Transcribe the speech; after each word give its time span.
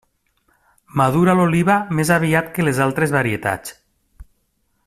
Madura 1.01 1.35
l'oliva 1.39 1.75
més 1.99 2.13
aviat 2.17 2.51
que 2.57 2.67
les 2.69 2.83
altres 2.89 3.17
varietats. 3.21 3.79